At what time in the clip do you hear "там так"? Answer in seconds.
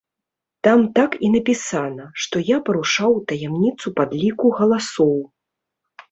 0.67-1.11